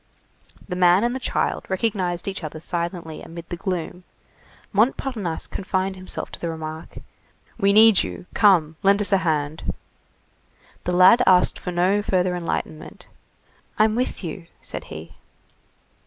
[0.67, 4.03] The man and the child recognized each other silently amid the gloom:
[4.73, 6.97] Montparnasse confined himself to the remark:—
[7.59, 8.25] "We need you.
[8.33, 9.75] Come, lend us a hand."
[10.85, 13.09] The lad asked for no further enlightenment.
[13.77, 15.17] "I'm with you," said he.